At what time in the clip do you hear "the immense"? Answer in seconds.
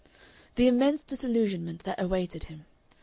0.55-1.03